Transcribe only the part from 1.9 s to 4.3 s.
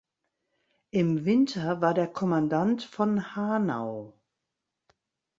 der Kommandant von Hanau.